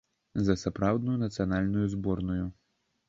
[0.47, 2.45] За сапраўдную нацыянальную зборную.